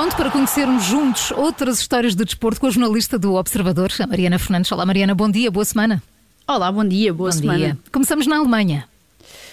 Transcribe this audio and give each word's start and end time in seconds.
pronto 0.00 0.16
para 0.16 0.30
conhecermos 0.30 0.84
juntos 0.84 1.30
outras 1.32 1.78
histórias 1.78 2.14
do 2.14 2.24
desporto 2.24 2.58
com 2.58 2.66
a 2.66 2.70
jornalista 2.70 3.18
do 3.18 3.34
Observador, 3.34 3.92
a 4.00 4.06
Mariana 4.06 4.38
Fernandes. 4.38 4.72
Olá, 4.72 4.86
Mariana, 4.86 5.14
bom 5.14 5.30
dia, 5.30 5.50
boa 5.50 5.62
semana. 5.62 6.02
Olá, 6.48 6.72
bom 6.72 6.82
dia, 6.82 7.12
boa 7.12 7.30
bom 7.30 7.36
semana. 7.36 7.58
Dia. 7.58 7.78
Começamos 7.92 8.26
na 8.26 8.38
Alemanha. 8.38 8.88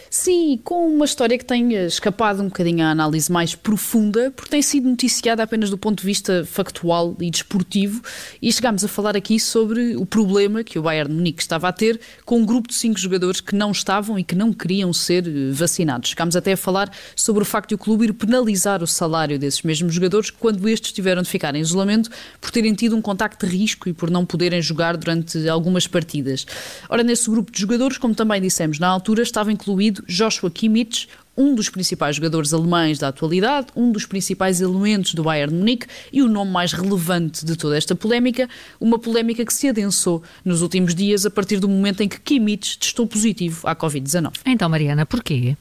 Sim, 0.09 0.59
com 0.63 0.87
uma 0.87 1.05
história 1.05 1.37
que 1.37 1.43
tem 1.43 1.73
escapado 1.73 2.41
um 2.41 2.45
bocadinho 2.45 2.85
à 2.85 2.91
análise 2.91 3.31
mais 3.31 3.55
profunda, 3.55 4.31
porque 4.31 4.49
tem 4.49 4.61
sido 4.61 4.87
noticiada 4.87 5.43
apenas 5.43 5.69
do 5.69 5.77
ponto 5.77 5.99
de 5.99 6.05
vista 6.05 6.45
factual 6.45 7.15
e 7.19 7.29
desportivo, 7.29 8.01
e 8.41 8.51
chegámos 8.51 8.83
a 8.85 8.87
falar 8.87 9.17
aqui 9.17 9.39
sobre 9.39 9.97
o 9.97 10.05
problema 10.05 10.63
que 10.63 10.79
o 10.79 10.81
Bayern 10.81 11.13
Munique 11.13 11.41
estava 11.41 11.67
a 11.67 11.73
ter 11.73 11.99
com 12.25 12.39
um 12.39 12.45
grupo 12.45 12.69
de 12.69 12.75
cinco 12.75 12.97
jogadores 12.97 13.41
que 13.41 13.53
não 13.53 13.71
estavam 13.71 14.17
e 14.17 14.23
que 14.23 14.35
não 14.35 14.53
queriam 14.53 14.93
ser 14.93 15.27
eh, 15.27 15.51
vacinados. 15.51 16.09
Chegámos 16.09 16.35
até 16.35 16.53
a 16.53 16.57
falar 16.57 16.89
sobre 17.15 17.43
o 17.43 17.45
facto 17.45 17.69
de 17.69 17.75
o 17.75 17.77
clube 17.77 18.05
ir 18.05 18.13
penalizar 18.13 18.81
o 18.81 18.87
salário 18.87 19.37
desses 19.37 19.61
mesmos 19.61 19.93
jogadores 19.93 20.29
quando 20.29 20.67
estes 20.69 20.93
tiveram 20.93 21.21
de 21.21 21.29
ficar 21.29 21.53
em 21.53 21.59
isolamento 21.59 22.09
por 22.39 22.49
terem 22.51 22.73
tido 22.73 22.95
um 22.95 23.01
contacto 23.01 23.45
de 23.45 23.51
risco 23.51 23.89
e 23.89 23.93
por 23.93 24.09
não 24.09 24.25
poderem 24.25 24.61
jogar 24.61 24.95
durante 24.95 25.47
algumas 25.49 25.85
partidas. 25.85 26.45
Ora, 26.89 27.03
nesse 27.03 27.29
grupo 27.29 27.51
de 27.51 27.59
jogadores, 27.59 27.97
como 27.97 28.15
também 28.15 28.41
dissemos 28.41 28.79
na 28.79 28.87
altura, 28.87 29.21
estava 29.21 29.51
incluído 29.51 29.96
Joshua 30.07 30.49
Kimmich, 30.49 31.07
um 31.37 31.53
dos 31.53 31.69
principais 31.69 32.15
jogadores 32.15 32.53
alemães 32.53 32.97
da 32.97 33.09
atualidade, 33.09 33.67
um 33.75 33.91
dos 33.91 34.05
principais 34.05 34.59
elementos 34.59 35.13
do 35.13 35.23
Bayern 35.23 35.55
Munique 35.55 35.85
e 36.11 36.21
o 36.23 36.27
nome 36.27 36.51
mais 36.51 36.73
relevante 36.73 37.45
de 37.45 37.55
toda 37.55 37.77
esta 37.77 37.95
polémica, 37.95 38.49
uma 38.79 38.97
polémica 38.97 39.45
que 39.45 39.53
se 39.53 39.69
adensou 39.69 40.23
nos 40.43 40.61
últimos 40.61 40.95
dias 40.95 41.25
a 41.25 41.29
partir 41.29 41.59
do 41.59 41.69
momento 41.69 42.01
em 42.01 42.09
que 42.09 42.19
Kimmich 42.19 42.79
testou 42.79 43.05
positivo 43.05 43.67
à 43.67 43.75
Covid-19. 43.75 44.31
Então, 44.45 44.67
Mariana, 44.67 45.05
porquê? 45.05 45.55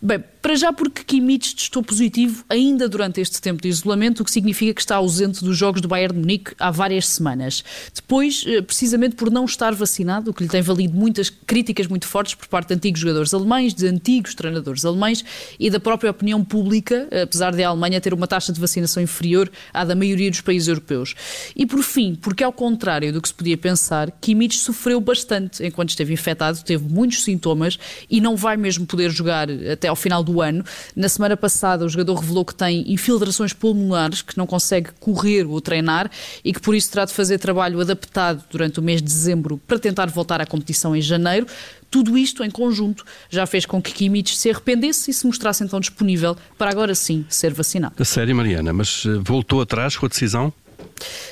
Bem, 0.00 0.22
para 0.44 0.56
já 0.56 0.74
porque 0.74 1.02
Kimmich 1.02 1.56
testou 1.56 1.82
positivo 1.82 2.44
ainda 2.50 2.86
durante 2.86 3.18
este 3.18 3.40
tempo 3.40 3.62
de 3.62 3.68
isolamento, 3.70 4.20
o 4.20 4.24
que 4.26 4.30
significa 4.30 4.74
que 4.74 4.80
está 4.82 4.96
ausente 4.96 5.42
dos 5.42 5.56
jogos 5.56 5.80
do 5.80 5.88
Bayern 5.88 6.12
de 6.12 6.20
Munique 6.20 6.52
há 6.58 6.70
várias 6.70 7.08
semanas. 7.08 7.64
Depois, 7.94 8.44
eh, 8.46 8.60
precisamente 8.60 9.16
por 9.16 9.30
não 9.30 9.46
estar 9.46 9.74
vacinado, 9.74 10.30
o 10.30 10.34
que 10.34 10.42
lhe 10.42 10.48
tem 10.50 10.60
valido 10.60 10.94
muitas 10.94 11.30
críticas 11.30 11.86
muito 11.86 12.06
fortes 12.06 12.34
por 12.34 12.46
parte 12.46 12.68
de 12.68 12.74
antigos 12.74 13.00
jogadores 13.00 13.32
alemães, 13.32 13.72
de 13.72 13.86
antigos 13.86 14.34
treinadores 14.34 14.84
alemães 14.84 15.24
e 15.58 15.70
da 15.70 15.80
própria 15.80 16.10
opinião 16.10 16.44
pública, 16.44 17.08
apesar 17.22 17.54
de 17.54 17.64
a 17.64 17.70
Alemanha 17.70 17.98
ter 17.98 18.12
uma 18.12 18.26
taxa 18.26 18.52
de 18.52 18.60
vacinação 18.60 19.02
inferior 19.02 19.50
à 19.72 19.82
da 19.82 19.94
maioria 19.94 20.30
dos 20.30 20.42
países 20.42 20.68
europeus. 20.68 21.14
E 21.56 21.64
por 21.64 21.82
fim, 21.82 22.14
porque 22.16 22.44
ao 22.44 22.52
contrário 22.52 23.10
do 23.14 23.22
que 23.22 23.28
se 23.28 23.34
podia 23.34 23.56
pensar, 23.56 24.10
Kimmich 24.20 24.58
sofreu 24.58 25.00
bastante 25.00 25.64
enquanto 25.64 25.88
esteve 25.88 26.12
infectado, 26.12 26.62
teve 26.62 26.84
muitos 26.86 27.24
sintomas 27.24 27.78
e 28.10 28.20
não 28.20 28.36
vai 28.36 28.58
mesmo 28.58 28.84
poder 28.84 29.10
jogar 29.10 29.48
até 29.50 29.88
ao 29.88 29.96
final 29.96 30.22
do 30.22 30.33
ano. 30.40 30.64
Na 30.94 31.08
semana 31.08 31.36
passada, 31.36 31.84
o 31.84 31.88
jogador 31.88 32.14
revelou 32.16 32.44
que 32.44 32.54
tem 32.54 32.92
infiltrações 32.92 33.52
pulmonares, 33.52 34.22
que 34.22 34.36
não 34.36 34.46
consegue 34.46 34.90
correr 35.00 35.44
ou 35.44 35.60
treinar 35.60 36.10
e 36.44 36.52
que 36.52 36.60
por 36.60 36.74
isso 36.74 36.90
terá 36.90 37.04
de 37.04 37.12
fazer 37.12 37.38
trabalho 37.38 37.80
adaptado 37.80 38.44
durante 38.50 38.78
o 38.80 38.82
mês 38.82 39.00
de 39.00 39.08
dezembro 39.08 39.60
para 39.66 39.78
tentar 39.78 40.06
voltar 40.06 40.40
à 40.40 40.46
competição 40.46 40.94
em 40.94 41.00
janeiro. 41.00 41.46
Tudo 41.90 42.18
isto 42.18 42.42
em 42.42 42.50
conjunto 42.50 43.04
já 43.30 43.46
fez 43.46 43.64
com 43.66 43.80
que 43.80 43.92
Kimmich 43.92 44.36
se 44.36 44.50
arrependesse 44.50 45.10
e 45.10 45.14
se 45.14 45.26
mostrasse 45.26 45.62
então 45.62 45.78
disponível 45.78 46.36
para 46.58 46.70
agora 46.70 46.94
sim 46.94 47.24
ser 47.28 47.52
vacinado. 47.52 47.94
A 47.98 48.04
sério, 48.04 48.34
Mariana, 48.34 48.72
mas 48.72 49.04
eh, 49.06 49.10
voltou 49.22 49.60
atrás 49.60 49.96
com 49.96 50.06
a 50.06 50.08
decisão? 50.08 50.52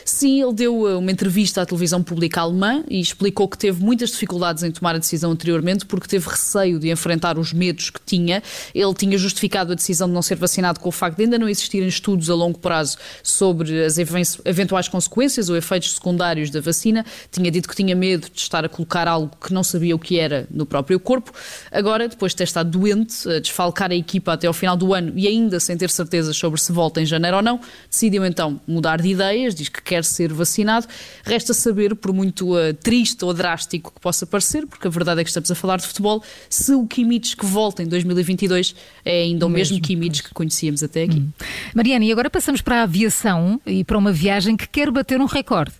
Sim, 0.04 0.42
ele 0.42 0.52
deu 0.52 0.82
uh, 0.82 0.98
uma 0.98 1.10
entrevista 1.10 1.62
à 1.62 1.66
televisão 1.66 2.02
pública 2.02 2.40
alemã 2.40 2.82
e 2.88 3.00
explicou 3.00 3.48
que 3.48 3.56
teve 3.56 3.82
muitas 3.82 4.10
dificuldades 4.10 4.62
em 4.62 4.70
tomar 4.70 4.94
a 4.94 4.98
decisão 4.98 5.30
anteriormente 5.30 5.86
porque 5.86 6.08
teve 6.08 6.28
receio 6.28 6.78
de 6.78 6.90
enfrentar 6.90 7.38
os 7.38 7.52
medos 7.52 7.90
que 7.90 8.00
tinha. 8.04 8.42
Ele 8.74 8.94
tinha 8.94 9.16
justificado 9.16 9.72
a 9.72 9.74
decisão 9.74 10.08
de 10.08 10.14
não 10.14 10.22
ser 10.22 10.36
vacinado 10.36 10.80
com 10.80 10.88
o 10.88 10.92
facto 10.92 11.16
de 11.16 11.24
ainda 11.24 11.38
não 11.38 11.48
existirem 11.48 11.88
estudos 11.88 12.28
a 12.30 12.34
longo 12.34 12.58
prazo 12.58 12.96
sobre 13.22 13.84
as 13.84 13.96
eventuais 13.98 14.88
consequências 14.88 15.48
ou 15.48 15.56
efeitos 15.56 15.94
secundários 15.94 16.50
da 16.50 16.60
vacina. 16.60 17.04
Tinha 17.30 17.50
dito 17.50 17.68
que 17.68 17.76
tinha 17.76 17.94
medo 17.94 18.28
de 18.32 18.40
estar 18.40 18.64
a 18.64 18.68
colocar 18.68 19.06
algo 19.08 19.30
que 19.40 19.52
não 19.52 19.62
sabia 19.62 19.94
o 19.94 19.98
que 19.98 20.18
era 20.18 20.46
no 20.50 20.66
próprio 20.66 20.98
corpo. 20.98 21.32
Agora, 21.70 22.08
depois 22.08 22.32
de 22.32 22.36
ter 22.36 22.44
estado 22.44 22.70
doente, 22.70 23.28
a 23.28 23.40
desfalcar 23.40 23.90
a 23.90 23.94
equipa 23.94 24.32
até 24.32 24.46
ao 24.46 24.52
final 24.52 24.76
do 24.76 24.94
ano 24.94 25.12
e 25.16 25.26
ainda 25.26 25.60
sem 25.60 25.76
ter 25.76 25.90
certezas 25.90 26.36
sobre 26.36 26.60
se 26.60 26.72
volta 26.72 27.00
em 27.00 27.06
janeiro 27.06 27.36
ou 27.38 27.42
não, 27.42 27.60
decidiu 27.90 28.24
então 28.24 28.60
mudar 28.66 29.00
de 29.00 29.08
ideias, 29.08 29.54
diz 29.54 29.68
que 29.68 29.82
quer 29.92 30.04
ser 30.04 30.32
vacinado. 30.32 30.86
Resta 31.22 31.52
saber, 31.52 31.94
por 31.94 32.14
muito 32.14 32.56
uh, 32.56 32.72
triste 32.72 33.22
ou 33.24 33.34
drástico 33.34 33.92
que 33.94 34.00
possa 34.00 34.26
parecer, 34.26 34.66
porque 34.66 34.86
a 34.86 34.90
verdade 34.90 35.20
é 35.20 35.24
que 35.24 35.28
estamos 35.28 35.50
a 35.50 35.54
falar 35.54 35.76
de 35.76 35.86
futebol, 35.86 36.22
se 36.48 36.72
o 36.72 36.86
Kimmich 36.86 37.36
que 37.36 37.44
volta 37.44 37.82
em 37.82 37.86
2022 37.86 38.74
é 39.04 39.22
ainda 39.22 39.46
o 39.46 39.50
mesmo, 39.50 39.74
mesmo 39.74 39.86
Kimmich 39.86 40.22
que 40.22 40.30
conhecíamos 40.32 40.82
até 40.82 41.02
aqui. 41.02 41.18
Hum. 41.18 41.30
Mariana, 41.74 42.06
e 42.06 42.12
agora 42.12 42.30
passamos 42.30 42.62
para 42.62 42.80
a 42.80 42.82
aviação 42.84 43.60
e 43.66 43.84
para 43.84 43.98
uma 43.98 44.12
viagem 44.12 44.56
que 44.56 44.66
quer 44.66 44.90
bater 44.90 45.20
um 45.20 45.26
recorde. 45.26 45.72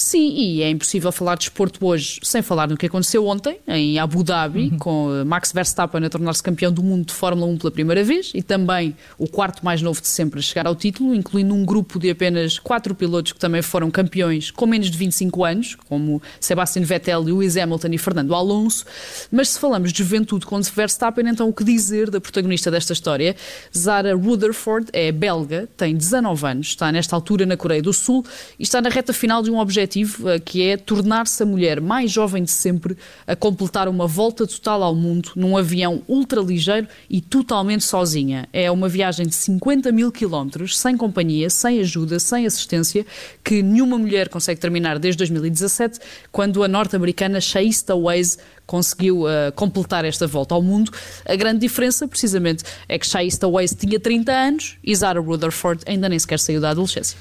Sim, 0.00 0.30
e 0.30 0.62
é 0.62 0.70
impossível 0.70 1.12
falar 1.12 1.34
de 1.34 1.42
esporte 1.42 1.78
hoje 1.78 2.20
sem 2.22 2.40
falar 2.40 2.66
no 2.66 2.74
que 2.74 2.86
aconteceu 2.86 3.26
ontem, 3.26 3.58
em 3.68 3.98
Abu 3.98 4.24
Dhabi, 4.24 4.70
uhum. 4.70 4.78
com 4.78 5.14
eh, 5.14 5.24
Max 5.24 5.52
Verstappen 5.52 6.02
a 6.02 6.08
tornar-se 6.08 6.42
campeão 6.42 6.72
do 6.72 6.82
mundo 6.82 7.04
de 7.04 7.12
Fórmula 7.12 7.46
1 7.52 7.58
pela 7.58 7.70
primeira 7.70 8.02
vez 8.02 8.32
e 8.34 8.42
também 8.42 8.96
o 9.18 9.28
quarto 9.28 9.62
mais 9.62 9.82
novo 9.82 10.00
de 10.00 10.08
sempre 10.08 10.40
a 10.40 10.42
chegar 10.42 10.66
ao 10.66 10.74
título, 10.74 11.14
incluindo 11.14 11.52
um 11.52 11.66
grupo 11.66 11.98
de 11.98 12.08
apenas 12.08 12.58
quatro 12.58 12.94
pilotos 12.94 13.32
que 13.32 13.38
também 13.38 13.60
foram 13.60 13.90
campeões 13.90 14.50
com 14.50 14.64
menos 14.64 14.90
de 14.90 14.96
25 14.96 15.44
anos, 15.44 15.74
como 15.86 16.22
Sebastian 16.40 16.82
Vettel, 16.82 17.20
Lewis 17.20 17.58
Hamilton 17.58 17.88
e 17.92 17.98
Fernando 17.98 18.34
Alonso. 18.34 18.86
Mas 19.30 19.50
se 19.50 19.60
falamos 19.60 19.92
de 19.92 19.98
juventude 19.98 20.46
com 20.46 20.58
Verstappen, 20.62 21.28
então 21.28 21.46
o 21.46 21.52
que 21.52 21.62
dizer 21.62 22.08
da 22.08 22.22
protagonista 22.22 22.70
desta 22.70 22.94
história? 22.94 23.36
Zara 23.76 24.16
Rutherford 24.16 24.86
é 24.94 25.12
belga, 25.12 25.68
tem 25.76 25.94
19 25.94 26.46
anos, 26.46 26.68
está 26.68 26.90
nesta 26.90 27.14
altura 27.14 27.44
na 27.44 27.58
Coreia 27.58 27.82
do 27.82 27.92
Sul 27.92 28.24
e 28.58 28.62
está 28.62 28.80
na 28.80 28.88
reta 28.88 29.12
final 29.12 29.42
de 29.42 29.50
um 29.50 29.58
objetivo 29.58 29.89
objetivo, 29.90 30.28
eh, 30.28 30.38
que 30.38 30.62
é 30.62 30.76
tornar-se 30.76 31.42
a 31.42 31.46
mulher 31.46 31.80
mais 31.80 32.10
jovem 32.10 32.44
de 32.44 32.50
sempre 32.50 32.96
a 33.26 33.34
completar 33.34 33.88
uma 33.88 34.06
volta 34.06 34.46
total 34.46 34.82
ao 34.82 34.94
mundo 34.94 35.32
num 35.34 35.56
avião 35.56 36.02
ultraligeiro 36.08 36.86
e 37.08 37.20
totalmente 37.20 37.84
sozinha. 37.84 38.48
É 38.52 38.70
uma 38.70 38.88
viagem 38.88 39.26
de 39.26 39.34
50 39.34 39.90
mil 39.90 40.12
quilómetros, 40.12 40.78
sem 40.78 40.96
companhia, 40.96 41.50
sem 41.50 41.80
ajuda, 41.80 42.20
sem 42.20 42.46
assistência, 42.46 43.04
que 43.42 43.62
nenhuma 43.62 43.98
mulher 43.98 44.28
consegue 44.28 44.60
terminar 44.60 44.98
desde 44.98 45.18
2017, 45.18 45.98
quando 46.30 46.62
a 46.62 46.68
norte-americana 46.68 47.40
Shaista 47.40 47.94
Waze 47.96 48.38
conseguiu 48.66 49.22
uh, 49.24 49.50
completar 49.56 50.04
esta 50.04 50.28
volta 50.28 50.54
ao 50.54 50.62
mundo. 50.62 50.92
A 51.26 51.34
grande 51.34 51.58
diferença, 51.58 52.06
precisamente, 52.06 52.62
é 52.88 52.96
que 52.98 53.06
Shaista 53.06 53.48
Waze 53.48 53.74
tinha 53.74 53.98
30 53.98 54.30
anos 54.32 54.76
e 54.84 54.94
Zara 54.94 55.20
Rutherford 55.20 55.82
ainda 55.86 56.08
nem 56.08 56.18
sequer 56.18 56.38
saiu 56.38 56.60
da 56.60 56.70
adolescência. 56.70 57.18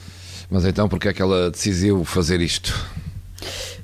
Mas 0.49 0.65
então, 0.65 0.89
porque 0.89 1.07
é 1.07 1.13
que 1.13 1.21
ela 1.21 1.51
decidiu 1.51 2.03
fazer 2.03 2.41
isto? 2.41 2.73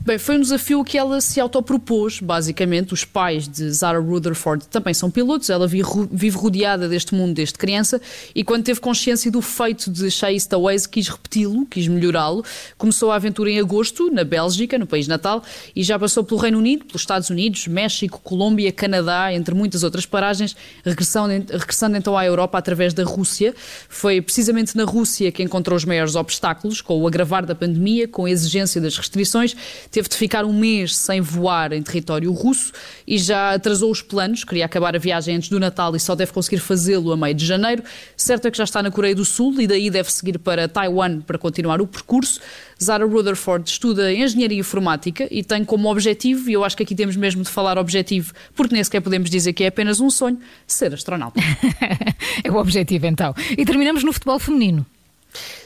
Bem, 0.05 0.19
foi 0.19 0.37
um 0.37 0.39
desafio 0.39 0.83
que 0.83 0.99
ela 0.99 1.19
se 1.19 1.39
autopropôs, 1.39 2.19
basicamente. 2.19 2.93
Os 2.93 3.03
pais 3.03 3.47
de 3.47 3.71
Zara 3.71 3.99
Rutherford 3.99 4.67
também 4.67 4.93
são 4.93 5.09
pilotos, 5.09 5.49
ela 5.49 5.67
vive 5.67 6.37
rodeada 6.37 6.87
deste 6.87 7.15
mundo 7.15 7.33
desde 7.33 7.55
criança 7.55 7.99
e 8.35 8.43
quando 8.43 8.65
teve 8.65 8.79
consciência 8.79 9.31
do 9.31 9.41
feito 9.41 9.89
de 9.89 10.11
Shaista 10.11 10.59
Waze, 10.59 10.87
quis 10.87 11.07
repeti-lo, 11.07 11.65
quis 11.65 11.87
melhorá-lo. 11.87 12.45
Começou 12.77 13.09
a 13.09 13.15
aventura 13.15 13.49
em 13.49 13.59
agosto, 13.59 14.11
na 14.11 14.23
Bélgica, 14.23 14.77
no 14.77 14.85
país 14.85 15.07
natal, 15.07 15.43
e 15.75 15.81
já 15.81 15.97
passou 15.97 16.23
pelo 16.23 16.39
Reino 16.39 16.59
Unido, 16.59 16.85
pelos 16.85 17.01
Estados 17.01 17.31
Unidos, 17.31 17.65
México, 17.65 18.21
Colômbia, 18.23 18.71
Canadá, 18.71 19.33
entre 19.33 19.55
muitas 19.55 19.81
outras 19.81 20.05
paragens, 20.05 20.55
regressando, 20.85 21.51
regressando 21.51 21.97
então 21.97 22.15
à 22.15 22.23
Europa 22.23 22.59
através 22.59 22.93
da 22.93 23.03
Rússia. 23.03 23.55
Foi 23.89 24.21
precisamente 24.21 24.77
na 24.77 24.83
Rússia 24.83 25.31
que 25.31 25.41
encontrou 25.41 25.75
os 25.75 25.83
maiores 25.83 26.13
obstáculos, 26.13 26.79
com 26.79 27.01
o 27.01 27.07
agravar 27.07 27.43
da 27.43 27.55
pandemia, 27.55 28.07
com 28.07 28.25
a 28.25 28.29
exigência 28.29 28.79
das 28.79 28.95
restrições 28.95 29.55
teve 29.95 30.09
de 30.09 30.17
ficar 30.17 30.43
um 30.43 30.51
mês 30.51 30.93
sem 30.93 31.21
voar 31.21 31.71
em 31.71 31.81
território 31.81 32.29
russo 32.33 32.73
e 33.07 33.17
já 33.17 33.53
atrasou 33.53 33.89
os 33.89 34.01
planos, 34.01 34.43
queria 34.43 34.65
acabar 34.65 34.93
a 34.93 34.99
viagem 34.99 35.37
antes 35.37 35.47
do 35.47 35.57
Natal 35.57 35.95
e 35.95 35.99
só 36.01 36.13
deve 36.15 36.33
conseguir 36.33 36.57
fazê-lo 36.57 37.13
a 37.13 37.17
meio 37.17 37.33
de 37.33 37.45
janeiro. 37.45 37.81
Certo 38.17 38.45
é 38.45 38.51
que 38.51 38.57
já 38.57 38.65
está 38.65 38.83
na 38.83 38.91
Coreia 38.91 39.15
do 39.15 39.23
Sul 39.23 39.61
e 39.61 39.65
daí 39.65 39.89
deve 39.89 40.11
seguir 40.11 40.37
para 40.37 40.67
Taiwan 40.67 41.21
para 41.21 41.37
continuar 41.37 41.81
o 41.81 41.87
percurso. 41.87 42.41
Zara 42.83 43.05
Rutherford 43.05 43.69
estuda 43.69 44.11
Engenharia 44.11 44.59
Informática 44.59 45.29
e 45.31 45.41
tem 45.41 45.63
como 45.63 45.89
objetivo, 45.89 46.49
e 46.49 46.53
eu 46.53 46.65
acho 46.65 46.75
que 46.75 46.83
aqui 46.83 46.93
temos 46.93 47.15
mesmo 47.15 47.41
de 47.41 47.49
falar 47.49 47.77
objetivo, 47.77 48.33
porque 48.53 48.75
nem 48.75 48.83
sequer 48.83 48.99
podemos 48.99 49.29
dizer 49.29 49.53
que 49.53 49.63
é 49.63 49.67
apenas 49.67 50.01
um 50.01 50.09
sonho, 50.09 50.37
ser 50.67 50.93
astronauta. 50.93 51.39
é 52.43 52.51
o 52.51 52.57
objetivo 52.57 53.05
então. 53.05 53.33
E 53.57 53.63
terminamos 53.63 54.03
no 54.03 54.11
futebol 54.11 54.39
feminino. 54.39 54.85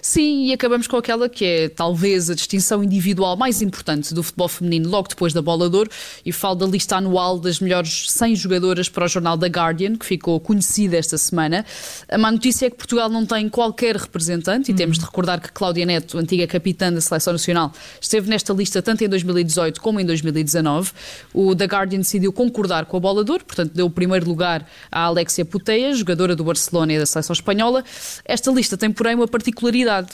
Sim, 0.01 0.45
e 0.45 0.53
acabamos 0.53 0.87
com 0.87 0.97
aquela 0.97 1.29
que 1.29 1.45
é 1.45 1.69
talvez 1.69 2.29
a 2.29 2.35
distinção 2.35 2.83
individual 2.83 3.35
mais 3.37 3.61
importante 3.61 4.13
do 4.13 4.23
futebol 4.23 4.47
feminino 4.47 4.89
logo 4.89 5.07
depois 5.07 5.33
da 5.33 5.41
bola 5.41 5.69
de 5.69 5.75
ouro 5.75 5.89
e 6.25 6.31
falo 6.31 6.55
da 6.55 6.65
lista 6.65 6.97
anual 6.97 7.39
das 7.39 7.59
melhores 7.59 8.09
100 8.11 8.35
jogadoras 8.35 8.89
para 8.89 9.05
o 9.05 9.07
jornal 9.07 9.37
The 9.37 9.47
Guardian, 9.47 9.95
que 9.95 10.05
ficou 10.05 10.39
conhecida 10.39 10.97
esta 10.97 11.17
semana. 11.17 11.65
A 12.09 12.17
má 12.17 12.31
notícia 12.31 12.67
é 12.67 12.69
que 12.69 12.77
Portugal 12.77 13.09
não 13.09 13.25
tem 13.25 13.49
qualquer 13.49 13.95
representante 13.95 14.71
e 14.71 14.73
temos 14.73 14.97
de 14.97 15.05
recordar 15.05 15.41
que 15.41 15.51
Cláudia 15.51 15.85
Neto, 15.85 16.17
antiga 16.17 16.47
capitã 16.47 16.91
da 16.91 17.01
Seleção 17.01 17.33
Nacional, 17.33 17.71
esteve 17.99 18.29
nesta 18.29 18.53
lista 18.53 18.81
tanto 18.81 19.03
em 19.03 19.09
2018 19.09 19.81
como 19.81 19.99
em 19.99 20.05
2019. 20.05 20.91
O 21.33 21.55
The 21.55 21.65
Guardian 21.65 21.99
decidiu 21.99 22.31
concordar 22.31 22.85
com 22.85 22.97
a 22.97 22.99
bola 22.99 23.23
de 23.23 23.31
ouro, 23.31 23.45
portanto 23.45 23.73
deu 23.73 23.85
o 23.85 23.89
primeiro 23.89 24.27
lugar 24.27 24.67
à 24.91 25.03
Alexia 25.03 25.45
Puteia, 25.45 25.93
jogadora 25.93 26.35
do 26.35 26.43
Barcelona 26.43 26.93
e 26.93 26.99
da 26.99 27.05
Seleção 27.05 27.33
Espanhola. 27.33 27.83
Esta 28.25 28.51
lista 28.51 28.77
tem, 28.77 28.91
porém, 28.91 29.15
uma 29.15 29.27
particularidade, 29.27 29.58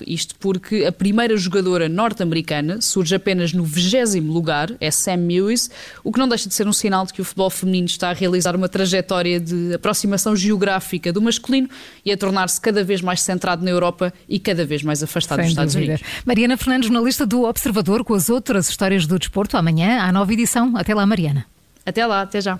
isto 0.08 0.36
porque 0.40 0.86
a 0.86 0.92
primeira 0.92 1.36
jogadora 1.38 1.88
norte-americana 1.88 2.82
surge 2.82 3.16
apenas 3.16 3.54
no 3.54 3.64
20 3.64 4.20
lugar, 4.22 4.72
é 4.80 4.90
Sam 4.90 5.18
Mewis, 5.18 5.70
o 6.04 6.12
que 6.12 6.20
não 6.20 6.28
deixa 6.28 6.50
de 6.50 6.56
ser 6.56 6.68
um 6.68 6.74
sinal 6.74 7.06
de 7.06 7.14
que 7.14 7.22
o 7.22 7.26
futebol 7.26 7.50
feminino 7.50 7.86
está 7.86 8.10
a 8.10 8.14
realizar 8.14 8.56
uma 8.56 8.68
trajetória 8.68 9.40
de 9.40 9.74
aproximação 9.74 10.36
geográfica 10.36 11.14
do 11.14 11.22
masculino 11.22 11.70
e 12.04 12.12
a 12.12 12.18
tornar-se 12.18 12.60
cada 12.60 12.84
vez 12.84 13.02
mais 13.02 13.22
centrado 13.22 13.64
na 13.64 13.72
Europa 13.72 14.14
e 14.28 14.40
cada 14.40 14.66
vez 14.66 14.84
mais 14.84 15.04
afastado 15.04 15.38
Sem 15.38 15.46
dos 15.46 15.52
Estados 15.52 15.74
dúvida. 15.74 15.94
Unidos. 15.94 16.24
Mariana 16.26 16.58
Fernandes, 16.58 16.88
jornalista 16.88 17.26
do 17.26 17.44
Observador, 17.44 18.04
com 18.04 18.14
as 18.14 18.30
outras 18.30 18.70
histórias 18.70 19.06
do 19.06 19.20
desporto. 19.20 19.58
Amanhã 19.58 20.02
há 20.02 20.12
nova 20.12 20.32
edição. 20.34 20.76
Até 20.76 20.94
lá, 20.94 21.06
Mariana. 21.06 21.46
Até 21.86 22.06
lá, 22.06 22.22
até 22.22 22.42
já. 22.42 22.60